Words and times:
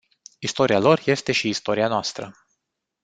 Istoria 0.39 0.79
lor 0.79 1.01
este 1.05 1.31
și 1.31 1.47
istoria 1.49 1.87
noastră. 1.87 2.33